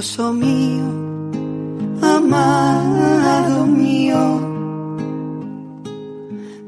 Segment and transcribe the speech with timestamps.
[0.00, 0.84] mío,
[2.00, 4.40] amado mío,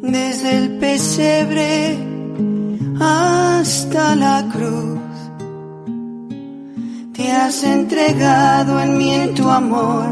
[0.03, 1.97] desde el pesebre
[3.01, 5.01] hasta la cruz.
[7.15, 10.05] Te has entregado en mí en tu amor,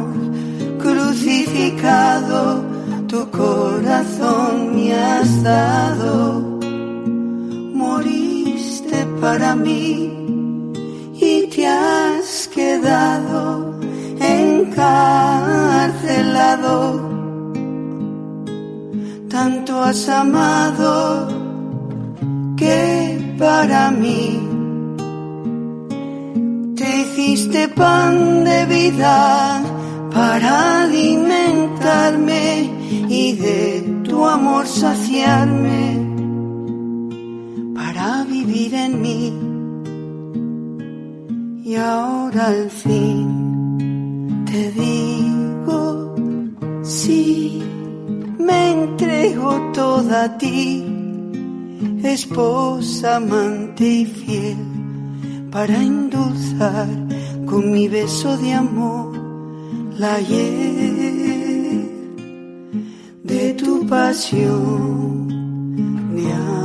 [0.79, 2.64] crucificado,
[3.07, 6.58] tu corazón me has dado.
[7.75, 10.19] Moriste para mí
[14.20, 17.11] encarcelado.
[19.29, 21.29] Tanto has amado
[22.57, 24.40] que para mí
[26.76, 29.62] te hiciste pan de vida
[30.12, 32.70] para alimentarme
[33.08, 36.06] y de tu amor saciarme
[37.74, 39.49] para vivir en mí
[41.70, 46.16] y ahora al fin te digo,
[46.82, 47.62] sí,
[48.40, 50.84] me entrego toda a ti,
[52.02, 54.58] esposa, amante y fiel,
[55.52, 56.88] para endulzar
[57.46, 59.16] con mi beso de amor
[59.96, 61.88] la hiel
[63.22, 65.28] de tu pasión
[66.16, 66.59] de amor.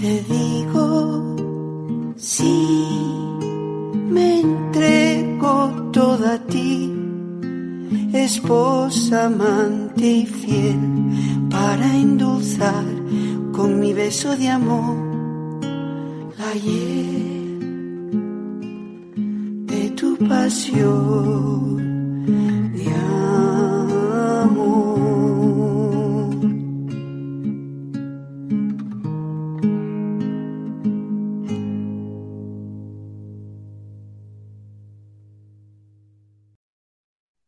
[0.00, 1.36] Te digo,
[2.16, 2.86] sí,
[4.10, 6.92] me entrego toda a ti,
[8.12, 10.78] esposa, amante y fiel,
[11.50, 12.84] para endulzar
[13.52, 14.96] con mi beso de amor
[16.38, 17.58] la hiel
[19.66, 21.77] de tu pasión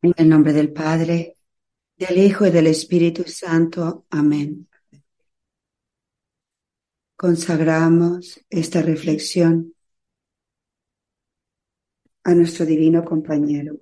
[0.02, 1.36] En el nombre del Padre,
[1.98, 4.06] del Hijo y del Espíritu Santo.
[4.08, 4.66] Amén.
[7.16, 9.74] Consagramos esta reflexión
[12.24, 13.76] a nuestro divino compañero,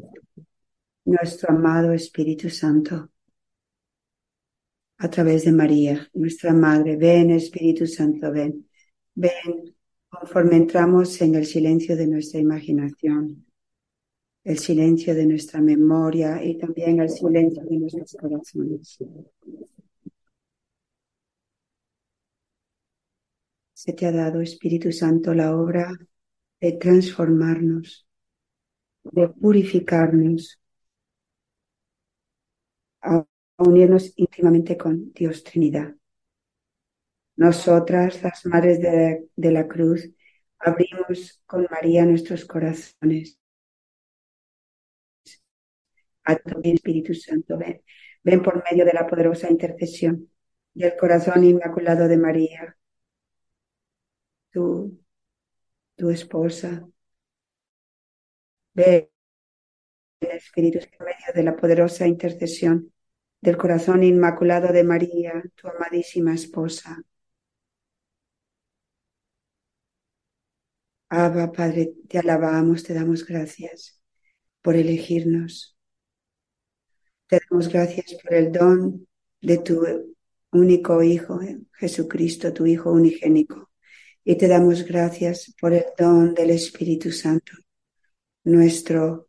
[1.05, 3.11] nuestro amado Espíritu Santo,
[4.99, 6.97] a través de María, nuestra Madre.
[6.97, 8.69] Ven, Espíritu Santo, ven.
[9.15, 9.77] Ven
[10.09, 13.48] conforme entramos en el silencio de nuestra imaginación
[14.49, 18.97] el silencio de nuestra memoria y también el silencio de nuestros corazones.
[23.75, 25.93] Se te ha dado, Espíritu Santo, la obra
[26.63, 28.07] de transformarnos,
[29.03, 30.59] de purificarnos,
[33.03, 33.23] a
[33.59, 35.95] unirnos íntimamente con Dios Trinidad.
[37.37, 40.11] Nosotras, las Madres de, de la Cruz,
[40.59, 43.38] abrimos con María nuestros corazones
[46.65, 47.83] Espíritu Santo, ven,
[48.23, 50.31] ven por medio de la poderosa intercesión
[50.75, 52.77] del corazón inmaculado de María,
[54.53, 54.99] tu,
[55.97, 56.89] tu esposa.
[58.75, 59.09] Ven,
[60.21, 62.93] Espíritu, por medio de la poderosa intercesión
[63.41, 67.03] del corazón inmaculado de María, tu amadísima esposa.
[71.11, 74.01] Abba, Padre, te alabamos, te damos gracias
[74.63, 75.78] por elegirnos
[77.29, 79.07] Te damos gracias por el don
[79.41, 79.85] de tu
[80.53, 81.41] único Hijo,
[81.75, 83.71] Jesucristo, tu Hijo unigénico.
[84.25, 87.53] Y te damos gracias por el don del Espíritu Santo,
[88.45, 89.29] nuestro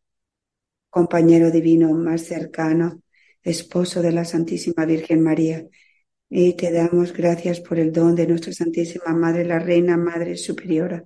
[0.90, 3.02] compañero divino más cercano,
[3.44, 5.68] esposo de la Santísima Virgen María.
[6.30, 11.04] Y te damos gracias por el don de nuestra Santísima Madre, la Reina Madre Superiora.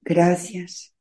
[0.00, 0.94] Gracias.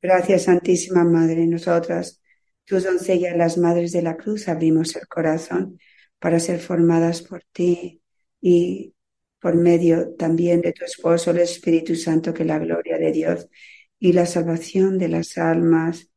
[0.00, 1.46] Gracias, Santísima Madre.
[1.46, 2.22] Nosotras,
[2.68, 5.78] tus doncellas, las Madres de la Cruz, abrimos el corazón
[6.18, 8.02] para ser formadas por ti
[8.40, 8.94] y
[9.40, 13.48] por medio también de tu esposo, el Espíritu Santo, que la gloria de Dios
[13.98, 16.10] y la salvación de las almas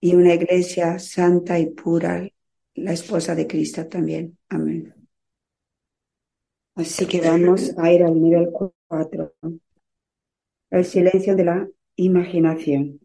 [0.00, 2.26] y una iglesia santa y pura,
[2.74, 4.38] la esposa de Cristo también.
[4.48, 4.94] Amén.
[6.76, 8.50] Así que vamos a ir al nivel
[8.86, 9.34] 4,
[10.70, 13.00] el silencio de la imaginación.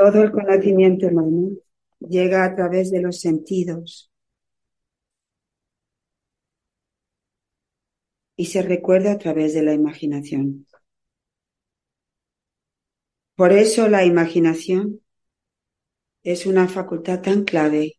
[0.00, 1.50] Todo el conocimiento humano
[1.98, 4.10] llega a través de los sentidos
[8.34, 10.66] y se recuerda a través de la imaginación.
[13.34, 15.02] Por eso la imaginación
[16.22, 17.98] es una facultad tan clave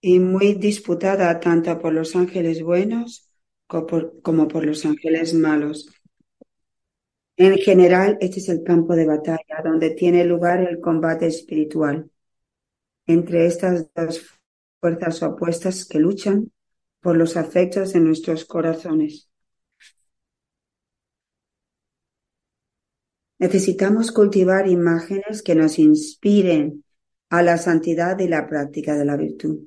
[0.00, 3.30] y muy disputada tanto por los ángeles buenos
[3.68, 5.95] como por, los ángeles malos.
[7.36, 12.10] En general, este es el campo de batalla donde tiene lugar el combate espiritual
[13.06, 14.26] entre estas dos
[14.80, 16.50] fuerzas opuestas que luchan
[17.00, 19.28] por los afectos de nuestros corazones.
[23.38, 26.84] Necesitamos cultivar imágenes que nos inspiren
[27.28, 29.66] a la santidad y la práctica de la virtud.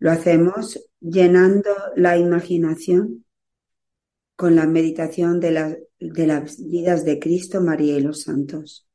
[0.00, 3.24] Lo hacemos llenando la imaginación
[4.40, 8.88] con la meditación de, de las vidas de Cristo, María y los santos.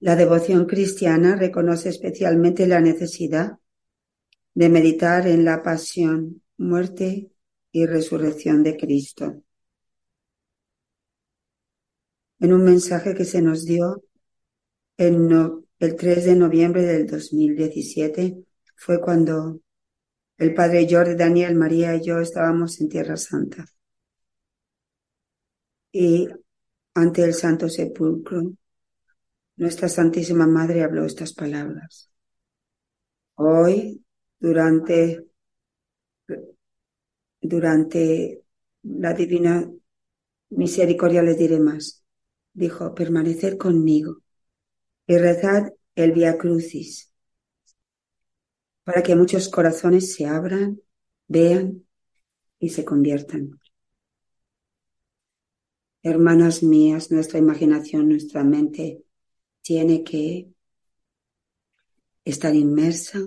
[0.00, 3.58] La devoción cristiana reconoce especialmente la necesidad
[4.54, 7.30] de meditar en la pasión, muerte
[7.72, 9.42] y resurrección de Cristo
[12.40, 14.02] en un mensaje que se nos dio
[14.96, 15.28] el,
[15.78, 18.42] el 3 de noviembre del 2017.
[18.76, 19.60] Fue cuando
[20.38, 23.64] el padre Jordi, Daniel, María y yo estábamos en Tierra Santa.
[25.92, 26.28] Y
[26.94, 28.52] ante el Santo Sepulcro,
[29.56, 32.10] nuestra Santísima Madre habló estas palabras.
[33.36, 34.04] Hoy,
[34.38, 35.26] durante,
[37.40, 38.42] durante
[38.82, 39.70] la divina
[40.50, 42.06] misericordia les diré más
[42.56, 44.22] dijo, permanecer conmigo
[45.06, 47.12] y rezad el Via Crucis
[48.86, 50.80] para que muchos corazones se abran,
[51.26, 51.84] vean
[52.60, 53.58] y se conviertan.
[56.04, 59.02] Hermanas mías, nuestra imaginación, nuestra mente
[59.60, 60.52] tiene que
[62.24, 63.18] estar inmersa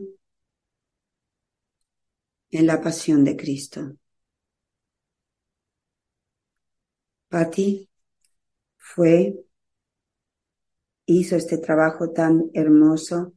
[2.51, 3.97] en la pasión de Cristo.
[7.27, 7.89] Pati
[8.77, 9.43] fue,
[11.05, 13.33] hizo este trabajo tan hermoso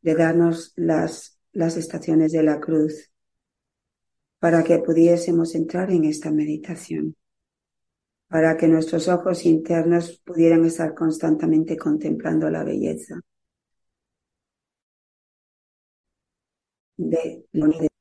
[0.00, 3.10] de darnos las, las estaciones de la cruz
[4.38, 7.16] para que pudiésemos entrar en esta meditación,
[8.28, 13.20] para que nuestros ojos internos pudieran estar constantemente contemplando la belleza
[16.98, 17.46] de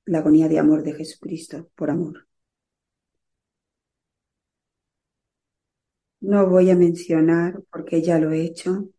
[0.05, 2.27] la agonía de amor de Jesucristo por amor.
[6.19, 8.89] No voy a mencionar, porque ya lo he hecho,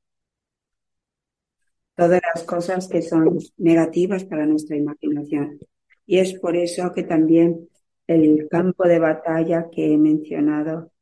[1.96, 5.58] todas las cosas que son negativas para nuestra imaginación.
[6.06, 7.68] Y es por eso que también
[8.06, 10.92] el campo de batalla que he mencionado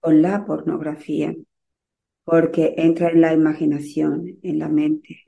[0.00, 1.34] con la pornografía,
[2.24, 5.24] porque entra en la imaginación, en la mente,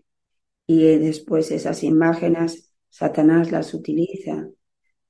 [0.67, 4.49] y después esas imágenes Satanás las utiliza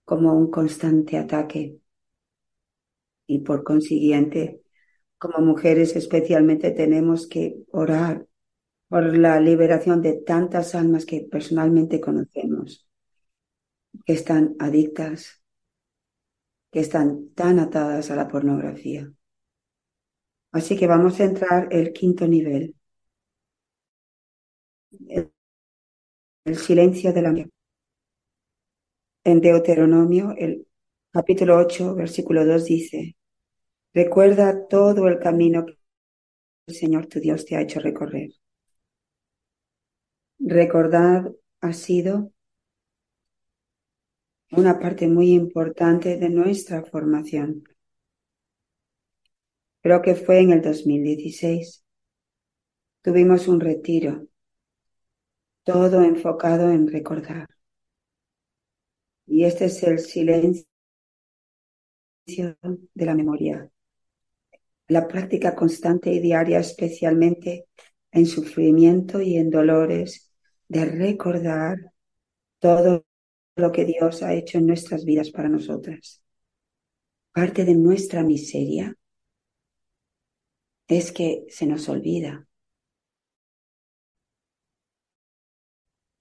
[0.05, 1.79] como un constante ataque.
[3.27, 4.63] Y por consiguiente,
[5.19, 8.27] como mujeres especialmente tenemos que orar
[8.95, 12.89] por la liberación de tantas almas que personalmente conocemos,
[14.07, 15.43] que están adictas,
[16.71, 19.13] que están tan atadas a la pornografía.
[20.53, 22.77] Así que vamos a entrar el quinto nivel.
[25.09, 27.35] El, silencio de la
[29.25, 30.69] En Deuteronomio, el
[31.11, 33.17] capítulo 8, versículo 2 dice,
[33.93, 35.79] Recuerda todo el camino que
[36.69, 38.31] el Señor tu Dios te ha hecho recorrer.
[40.39, 42.33] Recordar ha sido
[44.53, 47.65] una parte muy importante de nuestra formación.
[49.83, 51.85] Creo que fue en el 2016
[53.05, 54.27] tuvimos un retiro,
[55.63, 57.47] todo enfocado en recordar.
[59.27, 60.65] Y este es el silencio
[62.27, 63.71] de la memoria.
[64.89, 67.67] La práctica constante y diaria, especialmente
[68.11, 70.24] en sufrimiento y en dolores,
[70.75, 71.93] de recordar
[72.59, 73.07] todo
[73.55, 76.21] lo que Dios ha hecho en nuestras vidas para nosotras.
[77.33, 78.93] Parte de nuestra miseria
[80.89, 82.49] es que se nos olvida.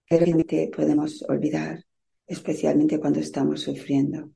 [0.08, 1.84] Realmente podemos olvidar,
[2.28, 4.30] especialmente cuando estamos sufriendo.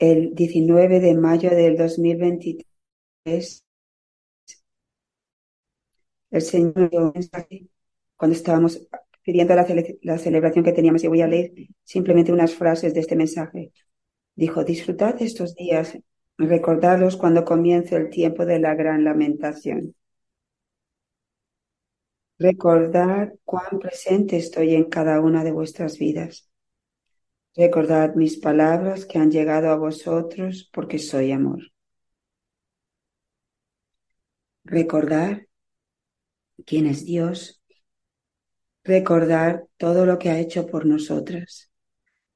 [0.00, 3.64] El 19 de mayo del 2023,
[6.30, 7.68] el Señor dio un mensaje
[8.16, 8.86] cuando estábamos
[9.22, 11.04] pidiendo la, celebración que teníamos.
[11.04, 11.52] Y voy a leer
[11.84, 13.72] simplemente unas frases de este mensaje.
[14.34, 15.98] Dijo, disfrutad estos días,
[16.38, 19.94] recordadlos cuando comience el tiempo de la gran lamentación.
[22.38, 26.48] Recordad cuán presente estoy en cada una de vuestras vidas.
[27.56, 31.60] Recordad mis palabras que han llegado a vosotros porque soy amor.
[34.64, 35.47] Recordar
[36.66, 37.60] quién es Dios.
[38.84, 41.70] Recordar todo lo que ha hecho por nosotras.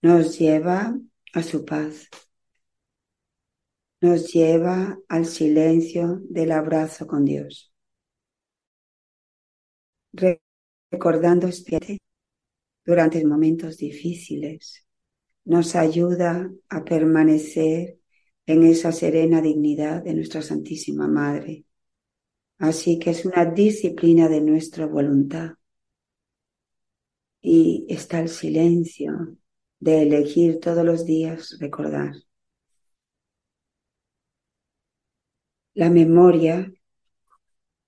[0.02, 0.98] Nos lleva
[1.32, 2.08] a su paz.
[4.00, 7.72] Nos lleva al silencio del abrazo con Dios.
[10.90, 12.00] Recordando este
[12.84, 14.86] durante momentos difíciles
[15.44, 17.98] nos ayuda a permanecer
[18.46, 21.64] en esa serena dignidad de nuestra Santísima Madre.
[22.62, 25.54] Así que es una disciplina de nuestra voluntad.
[27.40, 29.36] Y está el silencio
[29.80, 32.14] de elegir todos los días recordar.
[35.74, 36.72] La memoria,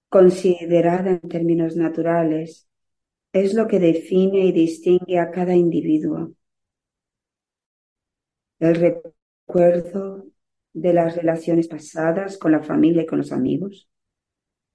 [0.08, 2.66] considerada en términos naturales,
[3.32, 6.34] es lo que define y distingue a cada individuo
[8.58, 10.26] el recuerdo
[10.72, 13.88] de las relaciones pasadas con la familia y con los amigos,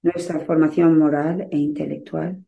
[0.02, 2.44] nuestra formación moral e intelectual,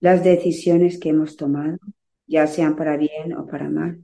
[0.00, 1.78] las decisiones que hemos tomado,
[2.26, 4.02] ya sean para bien o para mal,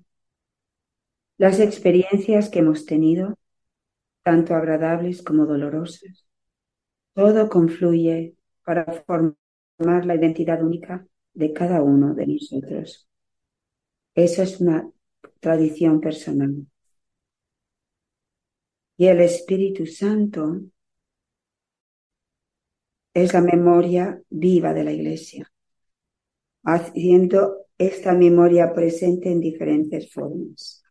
[1.38, 3.38] las experiencias que hemos tenido,
[4.22, 6.26] tanto agradables como dolorosas.
[7.14, 8.34] Todo confluye
[8.64, 13.08] para formar la identidad única de cada uno de nosotros.
[14.14, 14.90] Esa es una
[15.40, 16.66] tradición personal.
[18.96, 20.60] Y el Espíritu Santo
[23.14, 25.50] es la memoria viva de la Iglesia,
[26.64, 30.82] haciendo esta memoria presente en diferentes formas.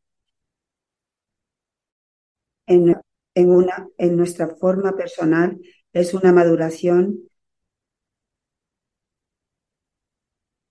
[2.66, 2.96] En,
[3.36, 5.60] en, una, en nuestra forma personal
[5.94, 7.30] es una maduración.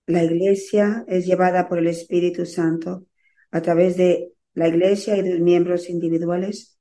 [0.05, 3.05] La Iglesia es llevada por el Espíritu Santo
[3.51, 6.79] a través de la Iglesia y de los miembros individuales,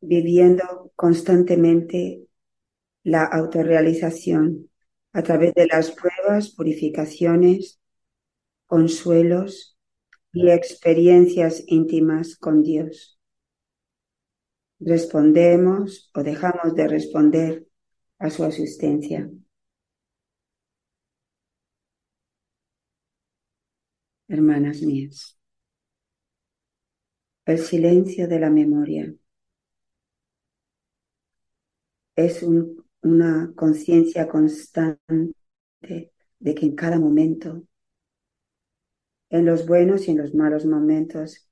[0.00, 2.23] viviendo constantemente
[3.04, 4.70] la autorrealización
[5.12, 7.80] a través de las pruebas, purificaciones,
[8.66, 9.78] consuelos
[10.32, 13.20] y experiencias íntimas con Dios.
[14.80, 17.66] Respondemos o dejamos de responder
[18.18, 19.30] a su asistencia.
[24.26, 25.38] Hermanas mías
[27.46, 29.14] el silencio de la memoria.
[32.16, 32.42] Es
[33.04, 35.34] una conciencia constante
[35.80, 37.62] de que en cada momento,
[39.30, 41.48] en los buenos y en los malos momentos,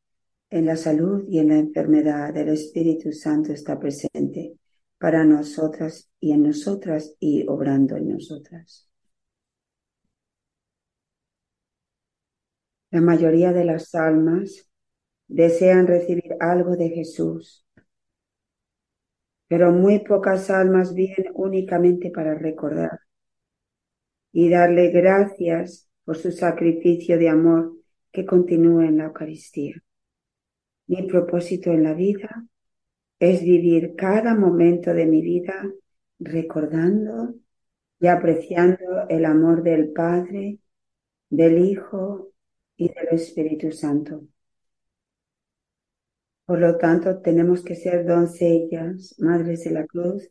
[0.50, 4.58] en la salud y en la enfermedad, el Espíritu Santo está presente
[4.98, 8.88] para nosotras y en nosotras y obrando en nosotras.
[12.90, 14.68] La mayoría de las almas
[15.26, 17.61] desean recibir algo de Jesús,
[19.52, 23.00] pero muy pocas almas viven únicamente para recordar
[24.32, 27.76] y darle gracias por su sacrificio de amor
[28.10, 29.74] que continúa en la Eucaristía.
[30.86, 32.46] Mi propósito en la vida
[33.18, 35.70] es vivir cada momento de mi vida
[36.18, 37.34] recordando
[38.00, 40.60] y apreciando el amor del Padre,
[41.28, 42.32] del Hijo
[42.78, 44.22] y del Espíritu Santo.
[46.46, 50.30] Por lo tanto, tenemos que ser doncellas, madres de la cruz,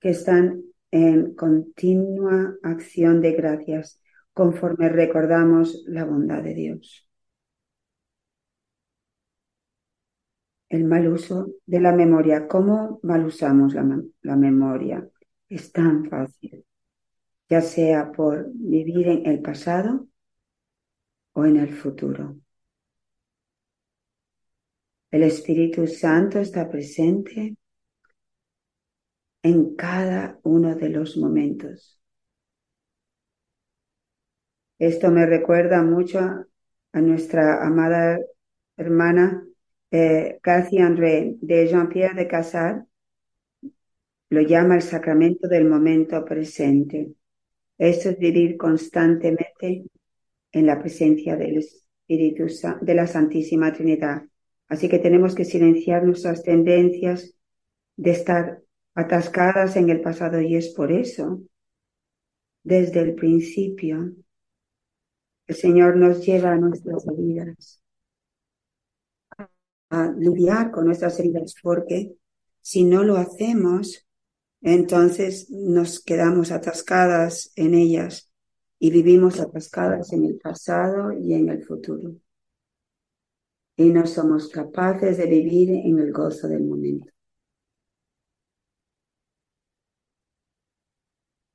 [0.00, 4.00] que están en continua acción de gracias
[4.34, 7.10] conforme recordamos la bondad de Dios.
[10.70, 12.48] el mal uso de la memoria.
[12.48, 15.06] ¿Cómo mal usamos la, la memoria?
[15.48, 16.64] Es tan fácil,
[17.50, 20.08] ya sea por vivir en el pasado
[21.32, 22.39] o en el futuro.
[25.10, 27.56] El Espíritu Santo está presente
[29.42, 32.00] en cada uno de los momentos.
[34.78, 38.18] Esto me recuerda mucho a nuestra amada
[38.76, 39.44] hermana
[39.90, 42.86] eh, Cathy André de Jean-Pierre de Casar.
[44.30, 47.12] Lo llama el sacramento del momento presente.
[47.76, 49.84] Esto es vivir constantemente
[50.52, 52.46] en la presencia del Espíritu
[52.80, 54.29] de la Santísima Trinidad.
[54.70, 57.34] Así que tenemos que silenciar nuestras tendencias
[57.96, 58.62] de estar
[58.94, 61.42] atascadas en el pasado y es por eso,
[62.62, 64.14] desde el principio,
[65.48, 67.82] el Señor nos lleva a nuestras heridas,
[69.90, 72.12] a lidiar con nuestras heridas, porque
[72.60, 74.06] si no lo hacemos,
[74.60, 78.30] entonces nos quedamos atascadas en ellas
[78.78, 82.14] y vivimos atascadas en el pasado y en el futuro.
[83.80, 87.10] Y no somos capaces de vivir en el gozo del momento.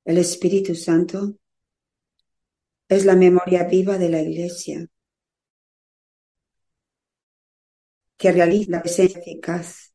[0.03, 1.37] El Espíritu Santo
[2.87, 4.87] es la memoria viva de la Iglesia
[8.17, 9.93] que realiza la presencia eficaz,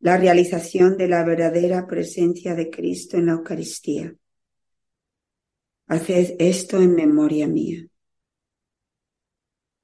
[0.00, 4.14] la realización de la verdadera presencia de Cristo en la Eucaristía.
[5.86, 7.89] Haced esto en memoria mía.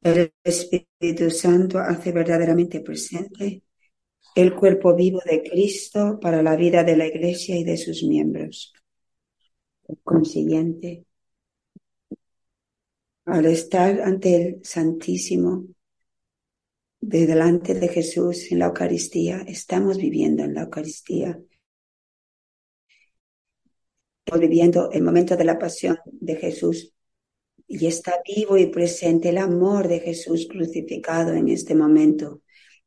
[0.07, 3.65] El Espíritu Santo hace verdaderamente presente
[4.37, 8.73] el cuerpo vivo de Cristo para la vida de la Iglesia y de sus miembros.
[9.83, 11.07] Por consiguiente,
[13.25, 15.67] al estar ante el Santísimo,
[17.01, 21.37] de delante de Jesús en la Eucaristía, estamos viviendo en la Eucaristía.
[24.25, 26.96] Estamos viviendo el momento de la pasión de Jesús
[27.69, 32.43] y está vivo y presente el amor de Jesús crucificado en este momento.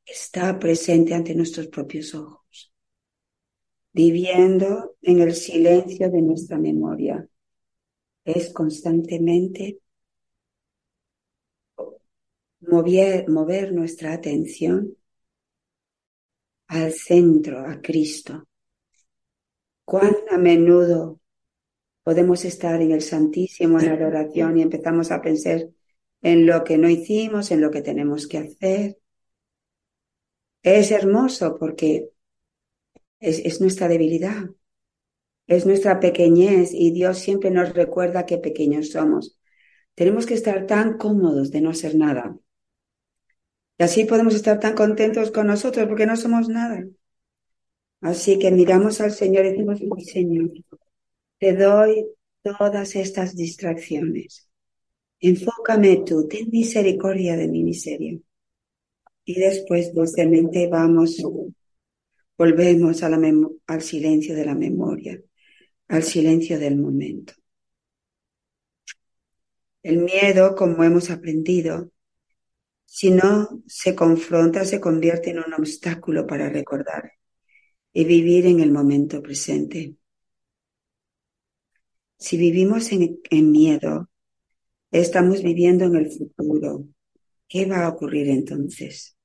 [0.05, 2.73] Está presente ante nuestros propios ojos,
[3.91, 7.27] viviendo en el silencio de nuestra memoria.
[8.23, 9.79] Es constantemente
[12.61, 14.95] mover, nuestra atención
[16.67, 18.47] al centro, a Cristo.
[19.83, 21.18] Cuán a menudo
[22.09, 25.69] podemos estar en el Santísimo en la adoración y empezamos a pensar
[26.23, 28.97] en lo que no hicimos, en lo que tenemos que hacer.
[30.63, 32.09] Es hermoso porque
[33.19, 34.49] es, es nuestra debilidad,
[35.45, 39.37] es nuestra pequeñez y Dios siempre nos recuerda qué pequeños somos.
[39.93, 42.39] Tenemos que estar tan cómodos de no ser nada
[43.77, 46.87] y así podemos estar tan contentos con nosotros porque no somos nada.
[48.01, 50.49] Así que miramos al Señor y decimos, Señor,
[51.39, 52.05] te doy
[52.43, 54.49] todas estas distracciones.
[55.19, 58.17] Enfócame tú, ten misericordia de mi miseria.
[59.25, 61.17] Y después dulcemente vamos,
[62.37, 63.19] volvemos a la
[63.67, 65.21] al silencio de la memoria,
[65.87, 67.33] al silencio del momento.
[69.83, 71.91] El miedo, como hemos aprendido,
[72.85, 77.13] si no se confronta, se convierte en un obstáculo para recordar
[77.93, 79.95] y vivir en el momento presente.
[82.19, 84.09] Si vivimos en, miedo,
[84.91, 86.85] estamos viviendo en el futuro.
[87.47, 89.17] ¿Qué va a ocurrir entonces?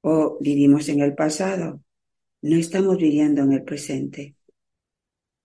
[0.00, 1.82] O vivimos en el pasado.
[2.40, 4.36] No estamos viviendo en el presente.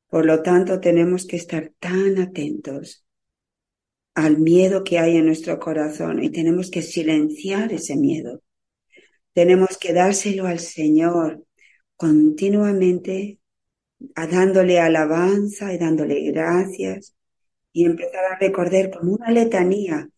[0.08, 3.06] Por lo tanto, tenemos que estar tan atentos
[4.16, 8.42] al miedo que hay en nuestro corazón y tenemos que silenciar ese miedo.
[9.34, 11.44] Tenemos que dárselo al Señor
[11.98, 13.40] continuamente,
[14.16, 17.16] a dándole alabanza y dándole gracias
[17.72, 20.10] y empezar a recordar como una letanía,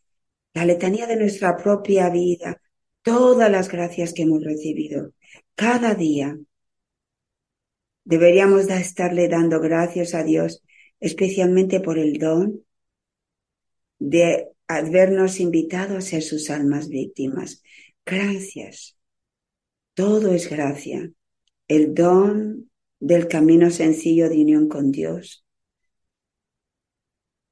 [0.53, 2.61] la letanía de nuestra propia vida,
[3.01, 5.13] todas las gracias que hemos recibido
[5.55, 6.37] cada día.
[8.03, 10.63] Deberíamos estarle dando gracias a Dios,
[10.99, 12.63] especialmente por el don
[13.99, 17.63] de habernos invitado a ser sus almas víctimas.
[18.05, 18.97] Gracias.
[19.93, 21.09] Todo es gracia.
[21.67, 25.45] El don del camino sencillo de unión con Dios.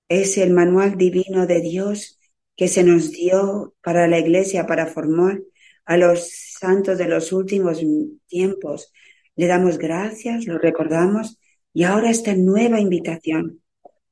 [0.10, 2.20] Es el manual divino de Dios
[2.56, 5.42] que se nos dio para la iglesia, para formar
[5.86, 6.30] a los
[6.60, 7.82] santos de los últimos
[8.28, 8.92] tiempos.
[9.36, 11.40] Le damos gracias, lo recordamos
[11.74, 13.62] y ahora esta nueva invitación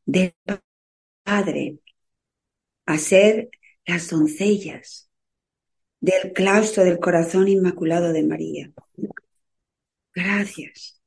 [0.06, 0.34] del
[1.24, 1.80] Padre
[2.86, 3.50] a ser
[3.86, 5.10] las doncellas
[6.00, 8.72] del claustro del corazón inmaculado de María.
[10.14, 11.01] Gracias.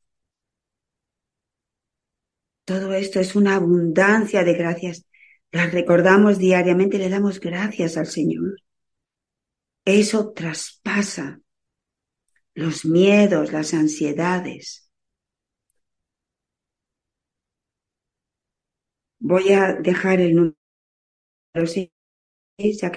[2.64, 5.07] Todo esto es una abundancia de gracias.
[5.53, 8.57] Las recordamos diariamente, le damos gracias al Señor.
[9.87, 11.40] Eso traspasa
[12.55, 14.88] los miedos, las ansiedades.
[19.18, 20.57] Voy a dejar el número
[21.66, 21.90] 6,
[22.81, 22.92] ya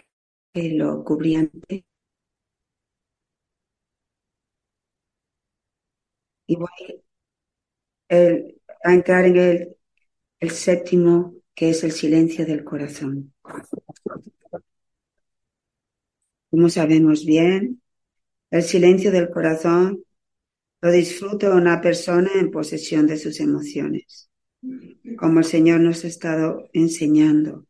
[0.53, 1.83] que lo cubrí antes.
[6.47, 7.01] Y voy
[8.83, 9.77] a entrar en el,
[10.39, 13.33] el séptimo, que es el silencio del corazón.
[16.49, 17.81] Como sabemos bien,
[18.51, 20.03] el silencio del corazón
[20.81, 24.29] lo disfruta una persona en posesión de sus emociones,
[25.17, 27.65] como el Señor nos ha estado enseñando.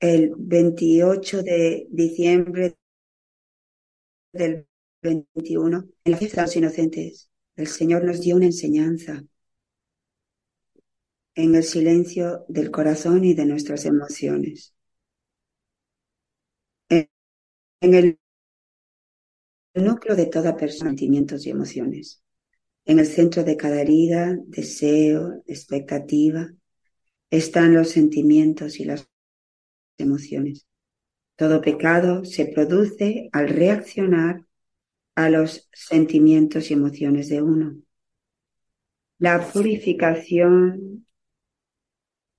[0.00, 2.76] El 28 de diciembre
[4.32, 4.66] del
[5.02, 9.24] 21, en la fiesta de los inocentes, el Señor nos dio una enseñanza
[11.34, 14.74] en el silencio del corazón y de nuestras emociones.
[17.82, 18.18] en el
[19.74, 22.22] núcleo de toda persona, sentimientos y emociones.
[22.84, 26.50] En el centro de cada herida, deseo, expectativa,
[27.30, 29.08] están los sentimientos y las
[29.98, 30.66] emociones.
[31.36, 34.45] Todo pecado se produce al reaccionar
[35.16, 37.76] a los sentimientos y emociones de uno.
[39.18, 41.06] La purificación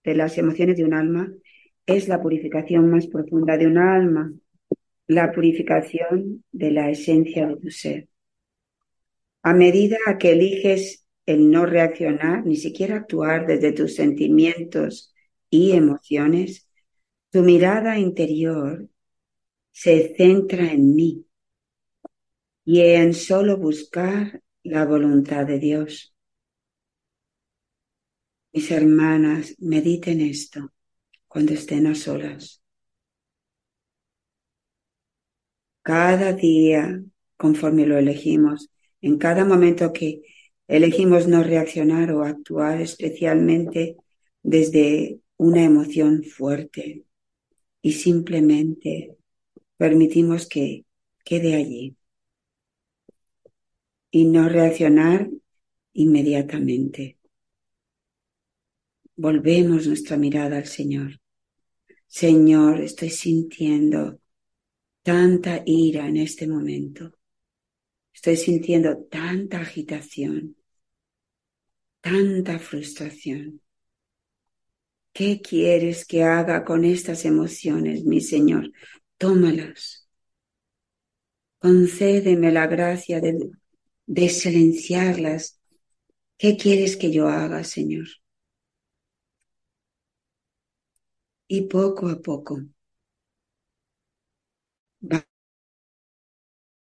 [0.04, 1.32] de las emociones de un alma
[1.86, 4.32] es la purificación más profunda de un alma
[5.08, 8.10] la purificación de la esencia de tu ser.
[9.42, 15.14] A medida que eliges el no reaccionar, ni siquiera actuar desde tus sentimientos
[15.50, 16.70] y emociones,
[17.32, 18.90] tu mirada interior
[19.72, 21.27] se centra en mí
[22.68, 26.14] y en solo buscar la voluntad de Dios.
[28.52, 30.74] Mis hermanas, mediten esto
[31.30, 32.62] cuando estén a solas.
[35.88, 37.02] cada día
[37.38, 40.22] conforme lo elegimos, en cada momento que
[40.68, 43.96] elegimos no reaccionar o actuar especialmente
[44.44, 47.06] desde una emoción fuerte
[47.82, 49.16] y simplemente
[49.78, 50.84] permitimos que
[51.24, 51.96] quede allí
[54.18, 55.30] y no reaccionar
[55.94, 57.20] inmediatamente.
[59.16, 61.22] Volvemos nuestra mirada al Señor.
[62.08, 64.20] Señor, estoy sintiendo
[65.04, 67.14] tanta ira en este momento.
[68.12, 70.56] Estoy sintiendo tanta agitación,
[72.02, 73.62] tanta frustración.
[75.14, 78.72] ¿Qué quieres que haga con estas emociones, mi Señor?
[79.20, 80.10] Tómalas.
[81.60, 83.52] Concédeme la gracia de,
[84.08, 85.60] de silenciarlas.
[86.38, 88.08] ¿Qué quieres que yo haga, Señor?
[91.50, 92.54] Y poco a poco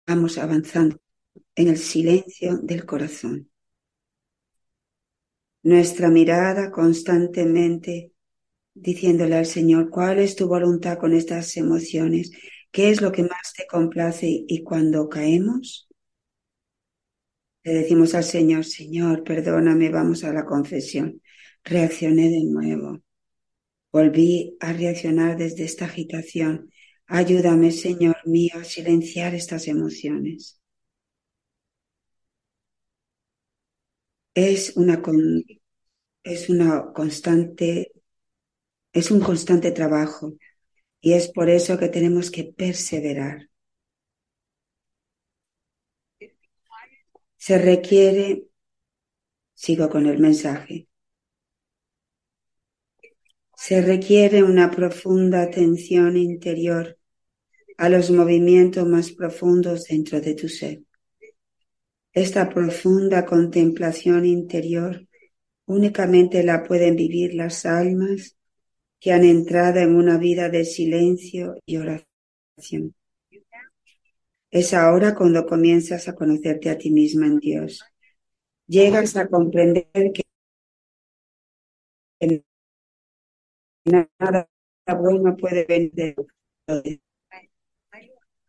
[0.08, 0.98] vamos avanzando
[1.56, 3.50] en el silencio del corazón.
[5.62, 8.12] Nuestra mirada constantemente
[8.74, 12.32] diciéndole al Señor, ¿cuál es tu voluntad con estas emociones?
[12.72, 14.28] ¿Qué es lo que más te complace?
[14.48, 15.87] Y cuando caemos,
[17.68, 21.22] le decimos al Señor, Señor, perdóname, vamos a la confesión.
[21.64, 23.00] Reaccioné de nuevo.
[23.92, 26.70] Volví a reaccionar desde esta agitación
[27.08, 30.60] Ayúdame, Señor mío, a silenciar estas emociones.
[34.34, 35.02] Es una,
[36.22, 37.92] es una constante,
[38.92, 40.34] es un constante trabajo
[41.00, 43.48] y es por eso que tenemos que perseverar.
[47.48, 48.44] Se requiere,
[49.54, 50.86] sigo con el mensaje,
[53.56, 56.98] se requiere una profunda atención interior
[57.78, 60.82] a los movimientos más profundos dentro de tu ser.
[62.12, 65.08] Esta profunda contemplación interior
[65.64, 68.36] únicamente la pueden vivir las almas
[69.00, 72.97] que han entrado en una vida de silencio y oración.
[74.50, 77.82] Es ahora cuando comienzas a conocerte a ti misma en Dios.
[78.66, 80.22] Llegas a comprender que
[83.84, 84.48] nada
[84.86, 86.14] bueno puede venir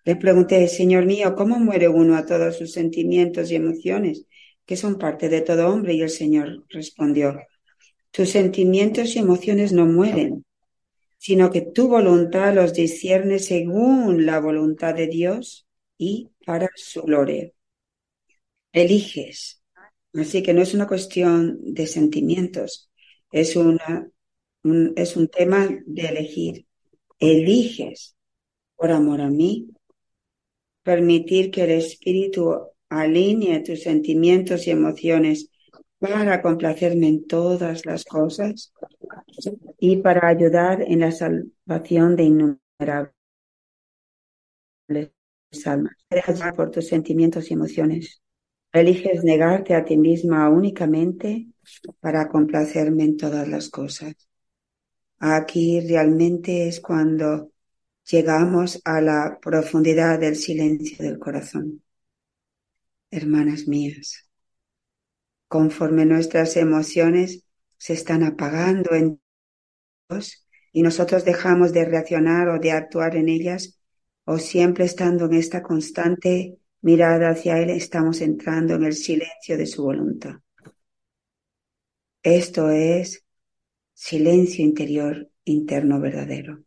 [0.06, 4.26] le pregunté, Señor mío, ¿cómo muere uno a todos sus sentimientos y emociones,
[4.66, 5.94] que son parte de todo hombre?
[5.94, 7.40] Y el Señor respondió,
[8.12, 10.46] tus sentimientos y emociones no mueren,
[11.18, 15.69] sino que tu voluntad los discierne según la voluntad de Dios
[16.00, 17.52] y para su gloria.
[18.72, 19.62] Eliges.
[20.14, 22.90] Así que no es una cuestión de sentimientos,
[23.32, 24.10] es, una,
[24.64, 26.66] un, es un tema de elegir.
[27.20, 28.16] Eliges,
[28.76, 29.70] por amor a mí,
[30.82, 32.56] permitir que el Espíritu
[32.90, 35.52] alinee tus sentimientos y emociones
[36.00, 38.74] para complacerme en todas las cosas
[39.78, 43.14] y para ayudar en la salvación de innumerables
[45.66, 45.96] almas.
[46.56, 48.22] Por tus sentimientos y emociones.
[48.72, 51.48] Eliges negarte a ti misma únicamente
[52.00, 54.16] para complacerme en todas las cosas.
[55.18, 57.52] Aquí realmente es cuando
[58.10, 61.82] llegamos a la profundidad del silencio del corazón.
[63.12, 64.30] Hermanas mías,
[65.48, 67.44] conforme nuestras emociones
[67.78, 69.20] se están apagando en
[70.08, 73.79] Dios y nosotros dejamos de reaccionar o de actuar en ellas,
[74.32, 79.66] o siempre estando en esta constante mirada hacia Él, estamos entrando en el silencio de
[79.66, 80.36] su voluntad.
[82.22, 83.26] Esto es
[83.92, 86.64] silencio interior interno verdadero.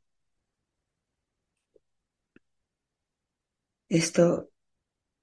[3.89, 4.51] Esto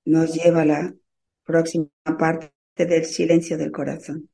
[0.05, 0.95] nos lleva a la
[1.43, 4.29] próxima parte del silencio del corazón.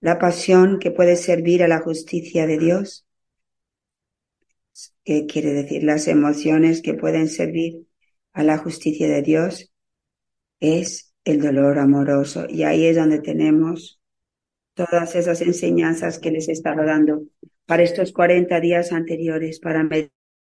[0.00, 3.07] La pasión que puede servir a la justicia de Dios,
[5.04, 7.86] que quiere decir las emociones que pueden servir
[8.32, 9.72] a la justicia de Dios,
[10.60, 12.46] es el dolor amoroso.
[12.48, 14.00] Y ahí es donde tenemos
[14.74, 17.22] todas esas enseñanzas que les estaba dando
[17.66, 19.86] para estos 40 días anteriores para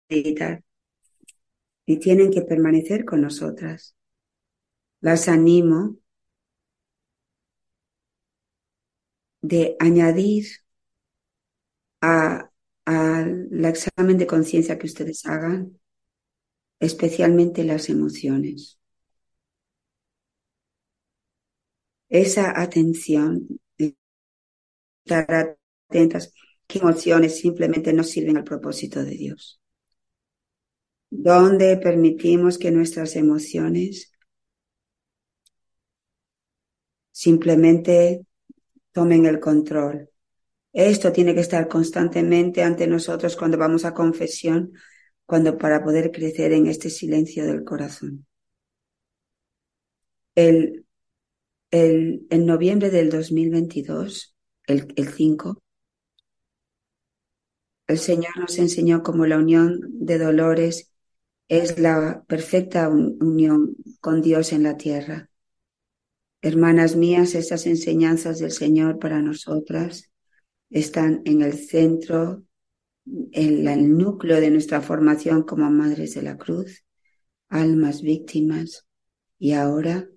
[0.10, 0.64] meditar.
[1.86, 3.96] Y tienen que permanecer con nosotras.
[5.02, 5.98] Las animo
[9.42, 10.46] de añadir
[12.92, 15.80] al examen de conciencia que ustedes hagan,
[16.80, 18.80] especialmente las emociones.
[22.10, 23.48] Esa atención,
[25.06, 25.58] estar
[25.90, 26.34] atentas,
[26.68, 29.62] qué emociones simplemente no sirven al propósito de Dios.
[31.10, 34.12] Donde permitimos que nuestras emociones
[37.12, 38.26] simplemente
[38.92, 40.11] tomen el control.
[40.74, 44.74] Esto tiene que estar constantemente ante nosotros cuando vamos a confesión,
[45.26, 48.26] cuando para poder crecer en este silencio del corazón.
[50.36, 50.86] El,
[51.72, 54.36] el, en noviembre del 2022,
[54.68, 55.62] el, el 5,
[57.88, 60.94] el Señor nos enseñó cómo la unión de dolores
[61.50, 65.30] es la perfecta unión con Dios en la tierra.
[66.42, 70.11] Hermanas mías, estas enseñanzas del Señor para nosotras
[70.72, 72.44] están en el centro,
[73.06, 76.84] en el núcleo de nuestra formación como Madres de la Cruz,
[77.50, 78.88] almas víctimas
[79.38, 80.08] y ahora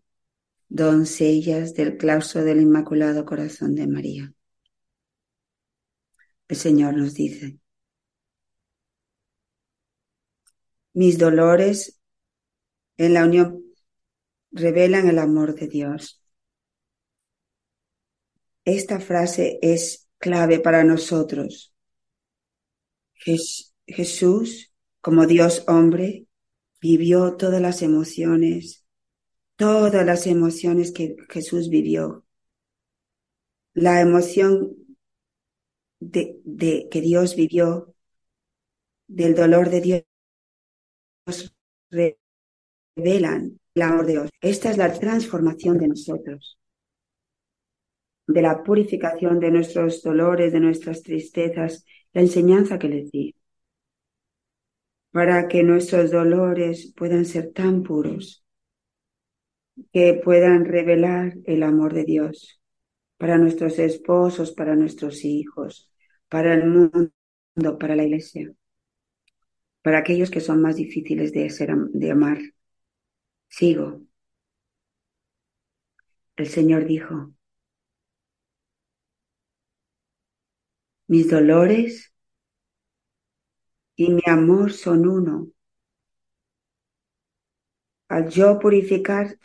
[0.69, 4.33] doncellas del claustro del Inmaculado Corazón de María.
[6.49, 7.59] El Señor nos dice,
[10.93, 12.01] mis dolores
[12.97, 13.63] en la unión
[14.53, 16.23] revelan el amor de Dios.
[18.65, 21.75] Esta frase es clave para nosotros.
[23.87, 26.29] Jesús, como Dios hombre,
[26.81, 28.87] vivió todas las emociones,
[29.57, 32.25] todas las emociones que Jesús vivió.
[33.75, 34.75] La emoción
[36.01, 37.95] de, que Dios vivió,
[39.07, 40.05] del dolor de Dios,
[42.97, 44.31] revelan el amor de Dios.
[44.41, 46.59] Esta es la transformación de nosotros,
[48.27, 53.35] de la purificación de nuestros dolores, de nuestras tristezas, la enseñanza que les di,
[55.11, 58.45] para que nuestros dolores puedan ser tan puros,
[59.93, 62.61] que puedan revelar el amor de Dios
[63.17, 65.91] para nuestros esposos, para nuestros hijos,
[66.29, 68.53] para el mundo, para la iglesia,
[69.83, 72.39] para aquellos que son más difíciles de, ser, de amar
[73.49, 74.01] Sigo.
[76.37, 77.33] El Señor dijo,
[81.09, 82.13] mis dolores
[83.97, 85.49] y mi amor son uno.
[88.09, 89.39] Al yo purificar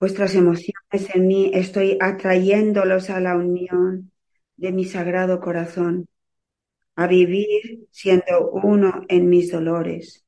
[0.00, 4.12] vuestras emociones en mí, estoy atrayéndolos a la unión
[4.56, 6.08] de mi sagrado corazón,
[6.96, 10.24] a vivir siendo uno en mis dolores.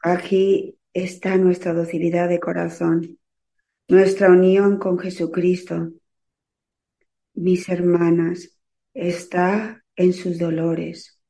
[0.00, 3.18] Aquí está nuestra docilidad de corazón,
[3.88, 5.90] nuestra unión con Jesucristo.
[7.36, 8.58] Mis hermanas,
[8.94, 11.20] está en sus dolores.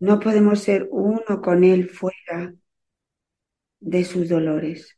[0.00, 2.54] No podemos ser uno con Él fuera
[3.80, 4.96] de sus dolores.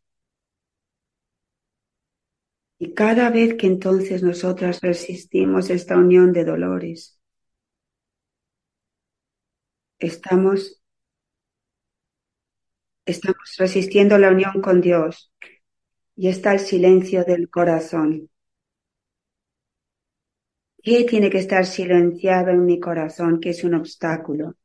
[2.79, 7.21] Y cada vez que entonces nosotras resistimos esta unión de dolores,
[9.99, 10.83] estamos,
[13.05, 15.33] estamos resistiendo la unión con Dios
[16.17, 18.30] y está el silencio del corazón.
[20.83, 24.57] ¿Qué tiene que estar silenciado en mi corazón que es un obstáculo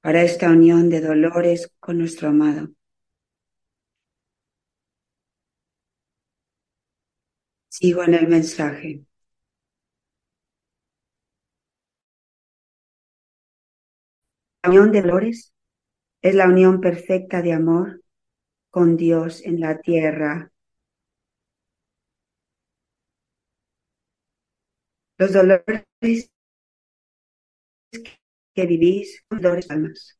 [0.00, 2.68] para esta unión de dolores con nuestro amado?
[7.68, 9.02] Sigo en el mensaje.
[14.64, 15.52] La unión de dolores
[16.22, 18.02] es la unión perfecta de amor
[18.70, 20.51] con Dios en la tierra.
[25.22, 25.84] Los dolores
[28.54, 30.18] que vivís son dolores almas.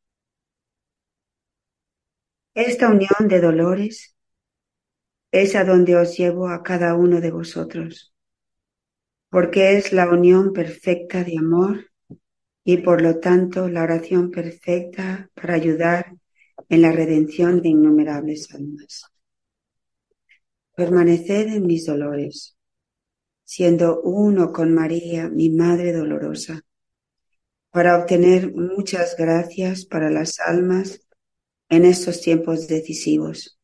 [2.54, 4.14] Esta unión de dolores
[5.32, 8.14] es a donde os llevo a cada uno de vosotros,
[9.28, 11.90] porque es la unión perfecta de amor
[12.62, 16.14] y por lo tanto la oración perfecta para ayudar
[16.68, 19.10] en la redención de innumerables almas.
[20.76, 22.56] Permaneced en mis dolores,
[23.54, 26.62] siendo uno con María, mi Madre dolorosa,
[27.70, 31.06] para obtener muchas gracias para las almas
[31.68, 33.60] en estos tiempos decisivos.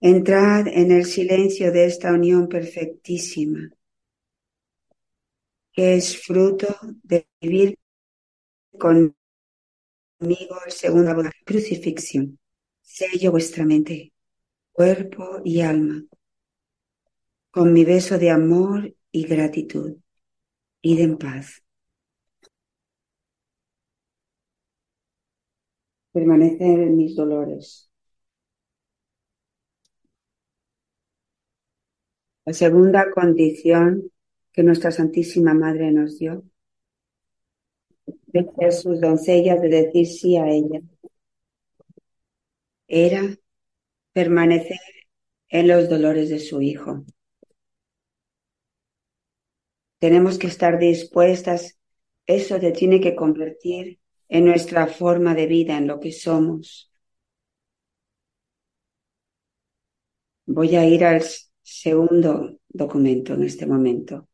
[0.00, 3.70] Entrad en el silencio de esta unión perfectísima,
[5.72, 6.66] que es fruto
[7.04, 7.78] de vivir
[8.76, 9.14] con
[10.18, 12.40] conmigo el segundo crucifixión.
[12.82, 14.12] Sello vuestra mente,
[14.72, 16.02] cuerpo y alma,
[17.56, 19.96] con mi beso de amor y gratitud.
[20.82, 21.62] Id en paz.
[26.12, 27.90] Permanecer en mis dolores.
[32.44, 34.12] La segunda condición
[34.52, 36.44] que nuestra Santísima Madre nos dio
[38.04, 40.82] de sus doncellas de decir sí a ella.
[42.86, 43.22] Era
[44.12, 44.78] permanecer
[45.48, 47.06] en los dolores de su hijo.
[50.06, 51.80] Tenemos que estar dispuestas,
[52.28, 56.92] eso te tiene que convertir en nuestra forma de vida, en lo que somos.
[60.46, 61.22] Voy a ir al
[61.62, 64.28] segundo documento en este momento.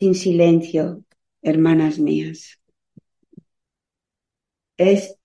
[0.00, 1.04] sin silencio,
[1.42, 2.60] hermanas mías.
[4.76, 5.16] Es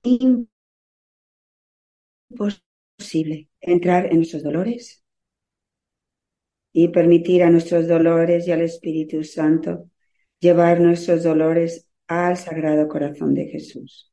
[2.29, 5.03] imposible entrar en nuestros dolores
[6.71, 9.89] y permitir a nuestros dolores y al Espíritu Santo
[10.39, 14.11] llevar nuestros dolores al Sagrado Corazón de Jesús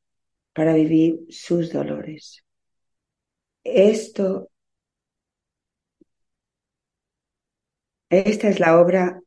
[0.52, 2.44] para vivir sus dolores.
[3.64, 4.50] Esto,
[8.08, 9.20] esta es la obra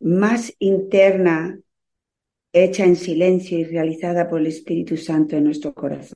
[0.00, 1.58] más interna,
[2.52, 6.14] hecha en silencio y realizada por el Espíritu Santo en nuestro corazón.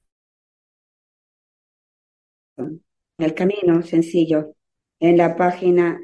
[3.18, 4.54] El camino sencillo,
[5.00, 6.00] en la página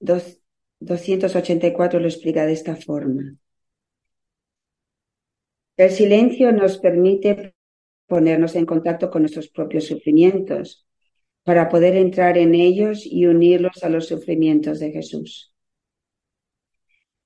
[0.00, 3.36] 284 lo explica de esta forma.
[5.76, 7.54] El silencio nos permite
[8.06, 10.86] ponernos en contacto con nuestros propios sufrimientos
[11.42, 15.52] para poder entrar en ellos y unirlos a los sufrimientos de Jesús.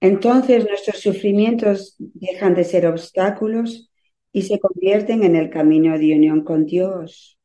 [0.01, 3.91] Entonces nuestros sufrimientos dejan de ser obstáculos
[4.33, 7.40] y se convierten en el camino de unión con Dios.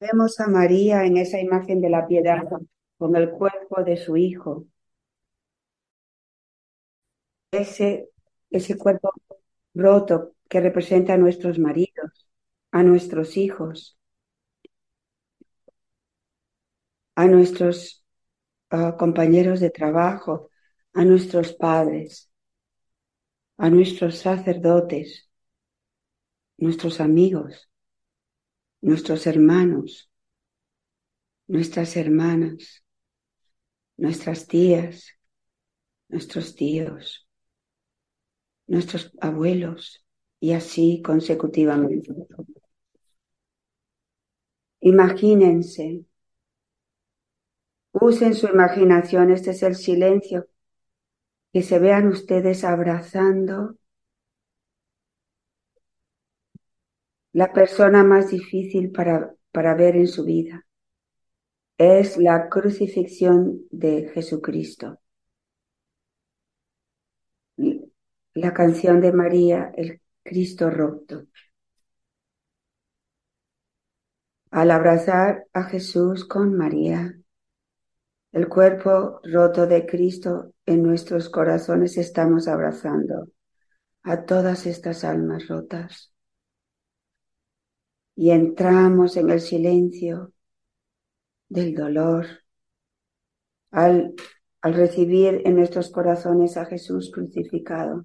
[0.00, 2.42] Vemos a María en esa imagen de la piedad
[2.98, 4.66] con el cuerpo de su hijo.
[7.52, 8.10] Ese,
[8.50, 9.12] ese cuerpo
[9.74, 12.28] roto que representa a nuestros maridos,
[12.72, 13.98] a nuestros hijos,
[17.14, 18.04] a nuestros
[18.70, 20.50] a compañeros de trabajo,
[20.94, 22.30] a nuestros padres,
[23.58, 25.30] a nuestros sacerdotes,
[26.58, 27.69] nuestros amigos,
[28.80, 30.10] nuestros hermanos,
[31.46, 32.84] nuestras hermanas,
[33.96, 35.06] nuestras tías,
[36.08, 37.28] nuestros tíos,
[38.66, 40.04] nuestros abuelos
[40.40, 42.14] y así consecutivamente.
[44.80, 46.04] Imagínense
[47.92, 50.48] Usen su imaginación, este es el silencio.
[51.52, 53.76] Que se vean ustedes abrazando
[57.32, 60.64] la persona más difícil para para ver en su vida
[61.78, 65.00] es la crucifixión de Jesucristo.
[68.34, 71.26] La canción de María, el Cristo roto.
[74.50, 77.14] Al abrazar a Jesús con María,
[78.32, 83.28] el cuerpo roto de Cristo en nuestros corazones estamos abrazando
[84.02, 86.12] a todas estas almas rotas.
[88.20, 90.34] Y entramos en el silencio
[91.48, 92.26] del dolor
[93.70, 94.14] al,
[94.60, 98.04] recibir en nuestros corazones a Jesús crucificado.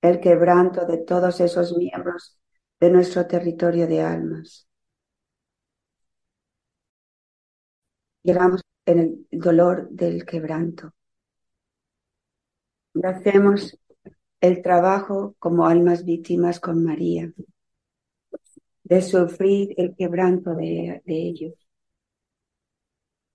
[0.00, 2.38] El quebranto de todos esos miembros
[2.78, 4.68] de nuestro territorio de almas.
[8.22, 10.94] Llegamos en el dolor del quebranto.
[12.94, 13.76] Y hacemos
[14.40, 17.32] el trabajo como almas víctimas con María,
[18.92, 21.54] de sufrir el quebranto de, ellos.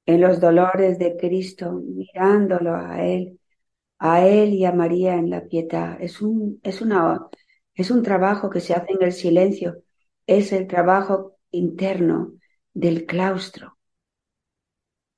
[0.05, 3.39] En los dolores de Cristo, mirándolo a Él,
[3.99, 5.97] a Él y a María en la piedad.
[6.01, 7.27] Es un, es una,
[7.75, 9.83] es un trabajo que se hace en el silencio,
[10.27, 12.33] es el trabajo interno
[12.73, 13.77] del claustro.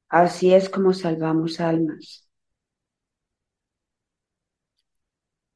[0.09, 2.29] Así es como salvamos almas.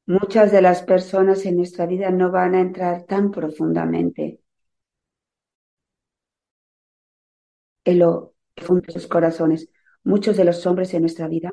[0.06, 4.33] Muchas de las personas en nuestra vida no van a entrar tan profundamente
[7.86, 9.70] en lo de sus corazones.
[10.04, 11.52] Muchos de los hombres en nuestra vida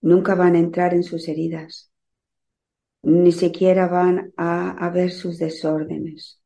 [0.00, 1.90] nunca van a entrar en sus heridas,
[3.02, 6.40] ni siquiera van a, a ver sus desórdenes.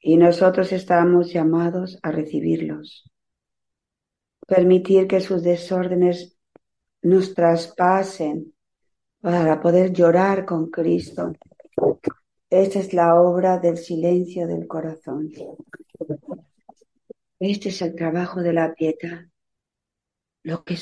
[0.00, 3.08] Y nosotros estamos llamados a recibirlos,
[4.46, 6.36] permitir que sus desórdenes
[7.02, 8.54] nos traspasen
[9.20, 11.32] para poder llorar con Cristo.
[12.50, 15.30] Esta es la obra del silencio del corazón.
[17.42, 19.26] Este es el trabajo de la piedad.
[20.44, 20.76] Lo que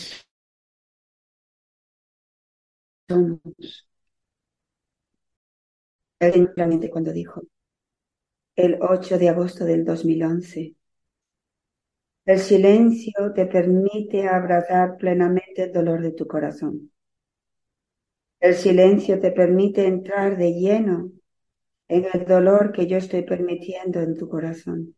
[3.08, 3.86] somos.
[6.20, 6.52] Él
[6.90, 7.42] cuando dijo,
[8.56, 10.74] el 8 de agosto del 2011,
[12.26, 16.92] el silencio te permite abrazar plenamente el dolor de tu corazón.
[18.38, 21.10] El silencio te permite entrar de lleno
[21.88, 24.94] en el dolor que yo estoy permitiendo en tu corazón.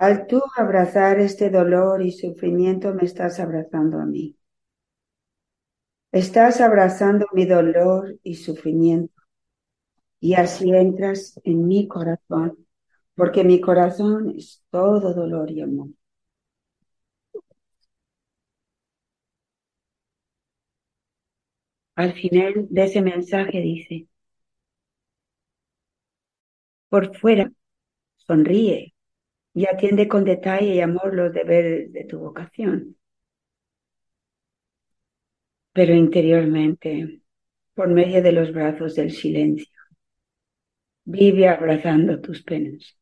[0.00, 4.36] Al tú abrazar este dolor y sufrimiento, me estás abrazando a mí.
[6.12, 9.22] Estás abrazando mi dolor y sufrimiento.
[10.20, 12.56] Y así entras en mi corazón,
[13.16, 15.88] porque mi corazón es todo dolor y amor.
[21.96, 24.06] Al final de ese mensaje dice,
[26.90, 27.50] por fuera,
[28.18, 28.94] sonríe
[29.58, 32.96] y atiende con detalle y amor los deberes de tu vocación.
[35.72, 37.22] Pero interiormente,
[37.74, 39.80] por medio de los brazos del silencio,
[41.02, 42.96] vive abrazando tus penas.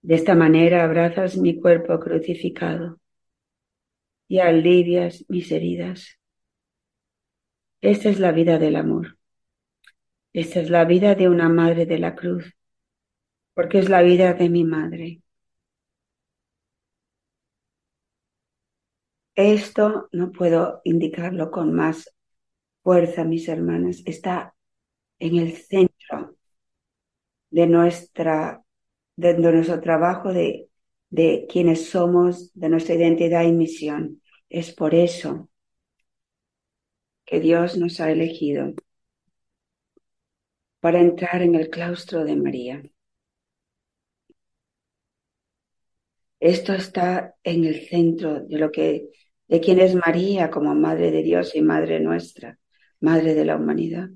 [0.00, 2.98] De esta manera abrazas mi cuerpo crucificado
[4.26, 6.18] y alivias mis heridas
[7.82, 9.18] esta es la vida del amor.
[10.32, 12.54] Esta es la vida de una madre de la cruz,
[13.54, 15.22] porque es la vida de mi madre.
[19.34, 22.10] Esto no puedo indicarlo con más
[22.82, 24.02] fuerza, mis hermanas.
[24.06, 24.54] Está
[25.20, 26.36] en el centro
[27.50, 28.62] de nuestra,
[29.16, 30.68] de, nuestro trabajo, de,
[31.10, 34.22] de quienes somos, de nuestra identidad y misión.
[34.48, 35.48] Es por eso
[37.24, 38.74] que Dios nos ha elegido
[40.80, 42.82] para entrar en el claustro de María.
[46.42, 49.10] Esto está en el centro de lo que
[49.46, 52.58] de quién es María como madre de Dios y madre nuestra,
[53.00, 54.08] madre de la humanidad.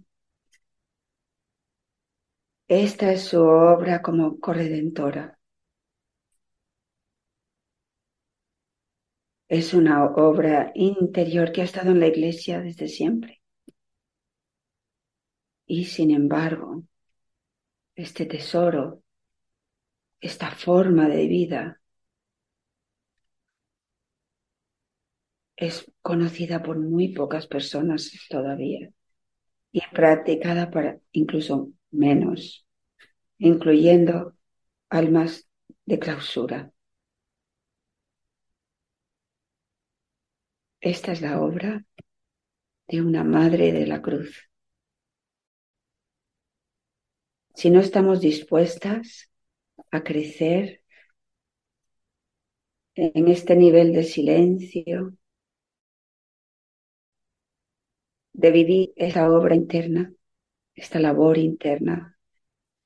[2.68, 5.36] Esta es su obra como corredentora.
[9.48, 13.40] es una obra interior que ha estado en la iglesia desde siempre.
[15.66, 16.82] Y sin embargo,
[17.94, 19.02] este tesoro,
[20.20, 21.80] esta forma de vida,
[25.56, 28.90] es conocida por muy pocas personas todavía
[29.72, 32.66] y practicada para incluso menos,
[33.38, 34.36] incluyendo
[34.90, 35.48] almas
[35.84, 36.72] de clausura.
[40.80, 41.84] Esta es la obra
[42.88, 44.46] de una madre de la cruz.
[47.56, 49.30] si no estamos dispuestas
[49.90, 50.82] a crecer
[52.94, 55.14] en este nivel de silencio,
[58.36, 60.12] de vivir esa obra interna,
[60.74, 62.18] esta labor interna,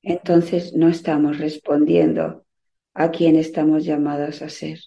[0.01, 2.45] entonces no estamos respondiendo
[2.93, 4.79] a quien estamos llamadas a ser.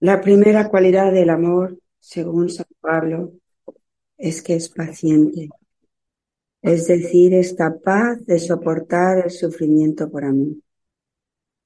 [0.00, 3.34] La primera cualidad del amor, según San Pablo,
[4.16, 5.50] es que es paciente,
[6.62, 10.62] es decir, es capaz de soportar el sufrimiento por mí.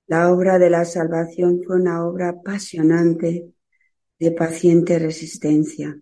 [0.08, 3.52] La obra de la salvación fue una obra apasionante
[4.18, 5.98] de paciente resistencia.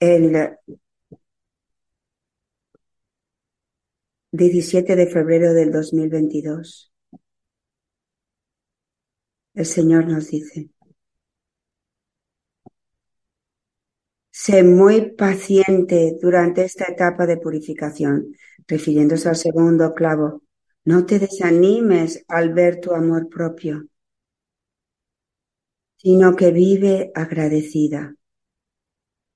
[0.00, 0.56] El
[4.32, 6.92] 17 de febrero del 2022,
[9.54, 10.70] el Señor nos dice,
[14.30, 18.34] sé muy paciente durante esta etapa de purificación,
[18.66, 20.42] refiriéndose al segundo clavo.
[20.84, 23.86] No te desanimes al ver tu amor propio,
[25.96, 28.14] sino que vive agradecida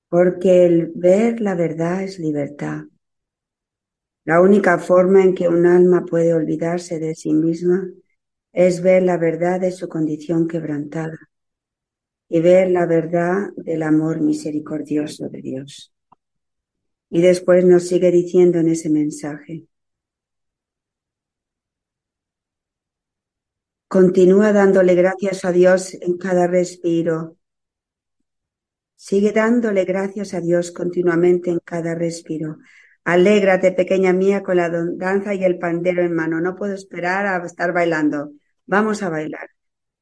[0.09, 2.83] porque el ver la verdad es libertad.
[4.23, 7.89] La única forma en que un alma puede olvidarse de sí misma
[8.53, 11.17] es ver la verdad de su condición quebrantada
[12.29, 15.93] y ver la verdad del amor misericordioso de Dios.
[17.09, 19.65] Y después nos sigue diciendo en ese mensaje,
[23.87, 27.37] continúa dándole gracias a Dios en cada respiro
[28.95, 32.57] Sigue dándole gracias a Dios continuamente en cada respiro.
[33.03, 36.41] Alégrate, pequeña mía, con la danza y el pandero en mano.
[36.41, 38.31] No puedo esperar a estar bailando.
[38.65, 39.49] Vamos a bailar.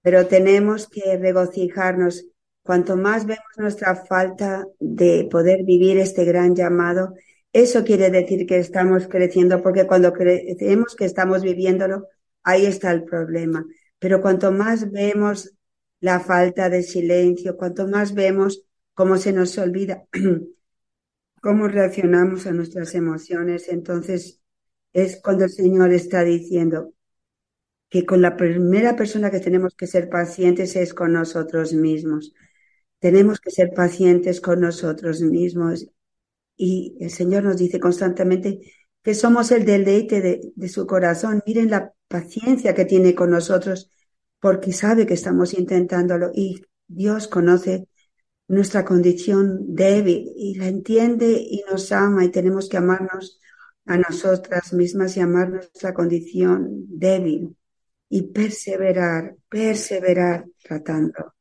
[0.02, 2.26] Pero tenemos que regocijarnos.
[2.62, 7.14] Cuanto más vemos nuestra falta de poder vivir este gran llamado,
[7.52, 12.08] eso quiere decir que estamos creciendo, porque cuando creemos que estamos viviéndolo,
[12.42, 13.66] ahí está el problema.
[14.00, 15.54] Pero cuanto más vemos
[16.00, 18.64] la falta de silencio, cuanto más vemos
[18.94, 20.06] cómo se nos olvida
[21.42, 23.68] cómo reaccionamos a nuestras emociones.
[23.70, 24.42] Entonces
[24.94, 26.94] es cuando el Señor está diciendo
[27.90, 32.34] que con la primera persona que tenemos que ser pacientes es con nosotros mismos.
[33.00, 35.88] Tenemos que ser pacientes con nosotros mismos.
[36.56, 38.62] Y el Señor nos dice constantemente
[39.04, 41.44] que somos el deleite de, de su corazón.
[41.46, 43.92] Miren la paciencia que tiene con nosotros
[44.40, 47.88] porque sabe que estamos intentándolo y Dios conoce
[48.48, 53.40] nuestra condición débil y la entiende y nos ama y tenemos que amarnos
[53.86, 57.56] a nosotras mismas y amar nuestra condición débil
[58.10, 61.34] y perseverar, perseverar tratando.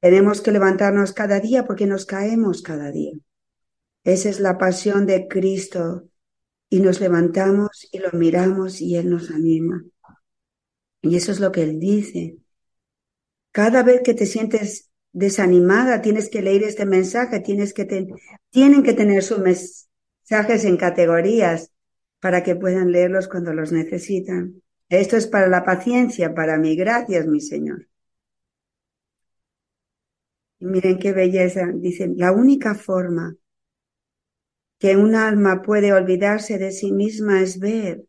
[0.00, 3.14] Tenemos que levantarnos cada día porque nos caemos cada día.
[4.04, 6.08] Esa es la pasión de Cristo
[6.68, 9.84] y nos levantamos y lo miramos y Él nos anima.
[11.02, 12.36] Y eso es lo que Él dice.
[13.50, 17.86] Cada vez que te sientes desanimada, tienes que leer este mensaje, tienes que
[18.50, 21.72] tienen que tener sus mensajes en categorías
[22.20, 24.62] para que puedan leerlos cuando los necesitan.
[24.90, 26.76] Esto es para la paciencia, para mí.
[26.76, 27.88] Gracias, mi Señor.
[30.58, 31.66] Y miren qué belleza.
[31.72, 33.36] Dicen, la única forma
[34.78, 38.04] que un alma puede olvidarse de sí misma es ver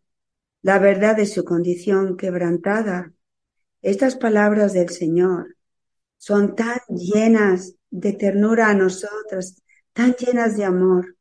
[0.61, 3.13] la verdad de su condición quebrantada.
[3.81, 5.56] Estas palabras del Señor
[6.17, 9.61] son tan llenas de ternura a nosotros,
[9.93, 11.15] tan llenas de amor.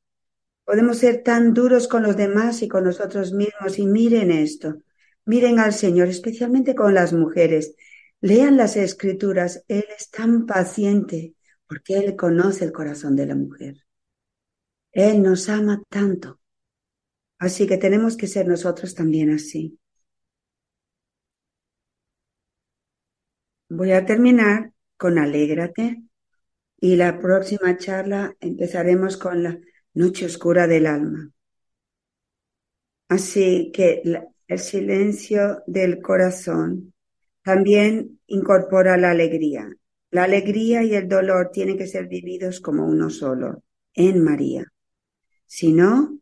[0.65, 3.79] Podemos ser tan duros con los demás y con nosotros mismos.
[3.79, 4.83] Y miren esto,
[5.25, 7.75] miren al Señor, especialmente con las mujeres.
[8.21, 9.65] Lean las escrituras.
[9.69, 11.35] Él es tan paciente
[11.69, 13.77] porque Él conoce el corazón de la mujer.
[14.93, 16.41] Él nos ama tanto.
[17.39, 19.79] Así que tenemos que ser nosotros también así.
[23.69, 26.03] Voy a terminar con Alégrate
[26.81, 29.59] y la próxima charla empezaremos con la
[29.95, 31.31] noche oscura del alma.
[33.09, 34.03] Así que
[34.49, 36.93] el silencio del corazón
[37.43, 39.69] también incorpora la alegría.
[40.11, 43.63] La alegría y el dolor tienen que ser vividos como uno solo,
[43.95, 44.65] en María.
[45.47, 46.19] Si no,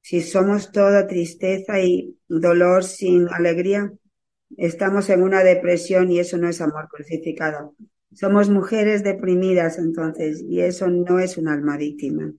[0.00, 3.92] si somos toda tristeza y dolor sin alegría,
[4.56, 7.74] Estamos en una depresión y eso no es amor crucificado.
[8.12, 12.32] Somos mujeres deprimidas entonces y eso no es un alma víctima.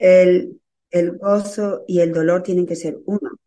[0.00, 3.38] El, el gozo y el dolor tienen que ser uno.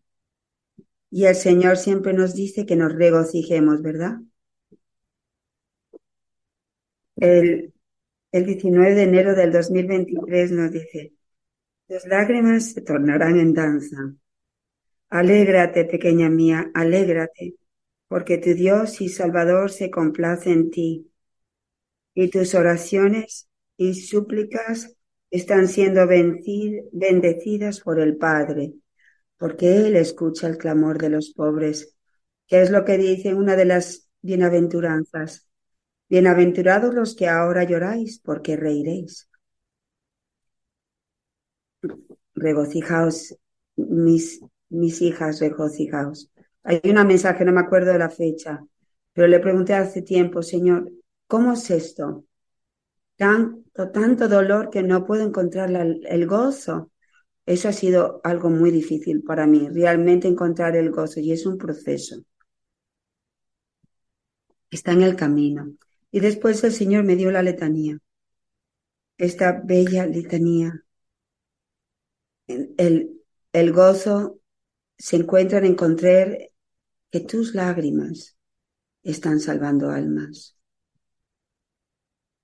[1.11, 4.17] Y el Señor siempre nos dice que nos regocijemos, ¿verdad?
[7.15, 7.73] El,
[8.31, 11.13] el 19 de enero del 2023 nos dice,
[11.87, 14.15] tus lágrimas se tornarán en danza.
[15.11, 17.55] Alégrate, pequeña mía, alégrate,
[18.07, 21.11] porque tu Dios y Salvador se complace en ti,
[22.13, 24.95] y tus oraciones y súplicas
[25.29, 28.73] están siendo bendecidas por el Padre,
[29.37, 31.93] porque Él escucha el clamor de los pobres,
[32.47, 35.47] que es lo que dice una de las bienaventuranzas.
[36.07, 39.29] Bienaventurados los que ahora lloráis, porque reiréis.
[42.35, 43.35] Regocijaos,
[43.75, 44.41] mis,
[44.71, 46.31] mis hijas, regocijaos.
[46.63, 48.63] Hay una mensaje, no me acuerdo de la fecha,
[49.13, 50.91] pero le pregunté hace tiempo, Señor,
[51.27, 52.25] ¿cómo es esto?
[53.15, 56.91] Tanto, tanto dolor que no puedo encontrar el gozo.
[57.45, 61.57] Eso ha sido algo muy difícil para mí, realmente encontrar el gozo, y es un
[61.57, 62.23] proceso.
[64.71, 65.73] Está en el camino.
[66.11, 67.99] Y después el Señor me dio la letanía,
[69.17, 70.83] esta bella letanía.
[72.47, 73.21] El,
[73.53, 74.40] el gozo
[75.01, 76.37] se encuentra en encontrar
[77.09, 78.37] que tus lágrimas
[79.01, 80.55] están salvando almas.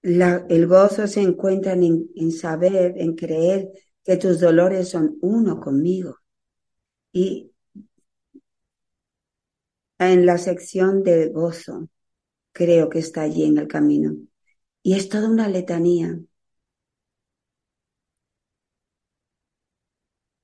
[0.01, 3.69] el gozo se encuentra en, saber, en creer
[4.03, 6.17] que tus dolores son uno conmigo.
[7.11, 7.51] Y
[9.99, 11.89] en la sección de gozo
[12.53, 14.15] creo que está allí en el camino.
[14.81, 16.19] Y es toda una letanía.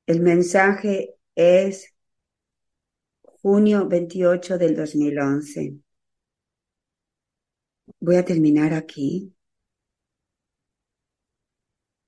[0.06, 1.93] El mensaje es
[3.44, 5.78] junio 28 del 2011.
[8.00, 9.36] Voy a terminar aquí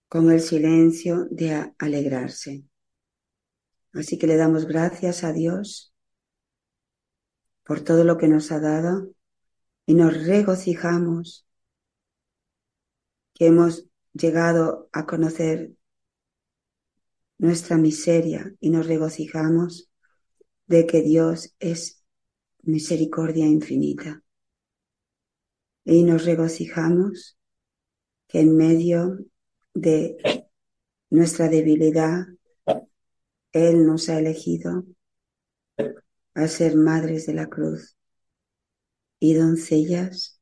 [0.07, 2.63] con el silencio de alegrarse.
[3.91, 5.93] Así que le damos gracias a Dios
[7.65, 9.11] por todo lo que nos ha dado
[9.85, 11.45] y nos regocijamos
[13.33, 15.73] que hemos llegado a conocer
[17.37, 19.89] nuestra miseria y nos regocijamos
[20.67, 22.03] de que Dios es
[22.63, 24.23] misericordia infinita.
[25.83, 27.37] Y nos regocijamos
[28.27, 29.19] que en medio
[29.73, 30.47] de
[31.09, 32.25] nuestra debilidad,
[33.51, 34.85] Él nos ha elegido
[36.33, 37.95] a ser madres de la cruz
[39.19, 40.41] y doncellas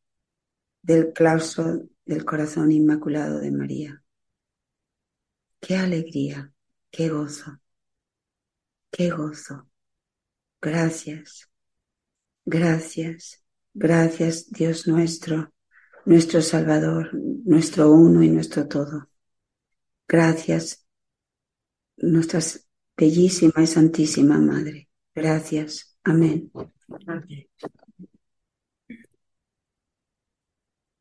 [0.81, 4.03] del claustro del corazón inmaculado de María.
[5.59, 6.51] Qué alegría,
[6.91, 7.59] qué gozo,
[8.91, 9.67] qué gozo.
[10.63, 11.49] Gracias,
[12.45, 13.43] gracias,
[13.73, 15.51] gracias Dios nuestro,
[16.05, 19.09] nuestro Salvador, nuestro uno y nuestro todo.
[20.07, 20.87] Gracias,
[21.97, 22.39] nuestra
[22.95, 24.87] bellísima y santísima Madre.
[25.13, 25.97] Gracias.
[26.05, 26.49] Amén.